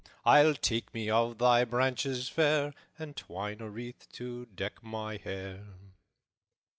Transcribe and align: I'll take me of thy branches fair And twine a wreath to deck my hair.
I'll 0.25 0.55
take 0.55 0.95
me 0.95 1.11
of 1.11 1.37
thy 1.37 1.63
branches 1.63 2.27
fair 2.27 2.73
And 2.97 3.15
twine 3.15 3.61
a 3.61 3.69
wreath 3.69 4.07
to 4.13 4.47
deck 4.47 4.81
my 4.81 5.17
hair. 5.17 5.63